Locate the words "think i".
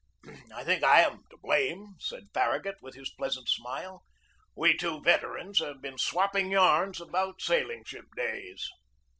0.63-1.01